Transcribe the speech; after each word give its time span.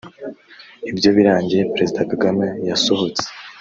Ibyo 0.91 1.09
birangiye 1.17 1.63
Perezida 1.73 2.07
Kagame 2.11 2.45
yasohotse 2.69 3.25